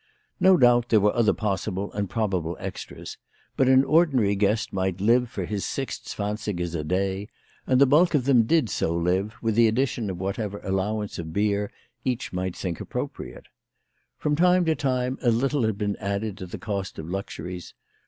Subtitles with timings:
[0.39, 3.19] No doubt there were other possible and probable extras;
[3.55, 7.29] but an ordinary guest might live for his six zwansigers a day;
[7.67, 11.33] and the bulk of them did so live, with the addition of whatever allowance of
[11.33, 11.71] beer
[12.03, 13.45] each might think appropriate.
[14.17, 17.75] From time to time a little had been added to the cost of luxuries.